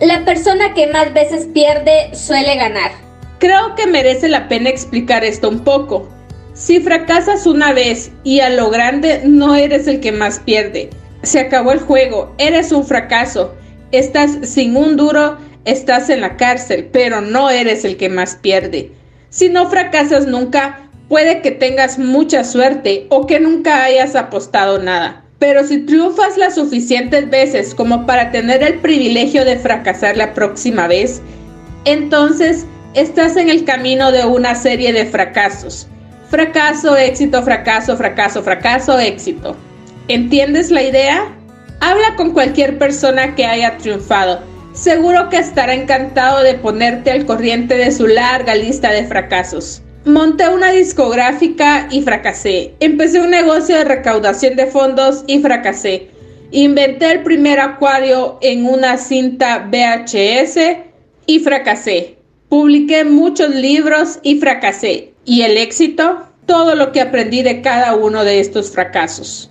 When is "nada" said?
24.78-25.24